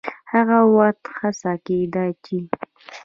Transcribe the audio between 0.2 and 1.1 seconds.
هغه وخت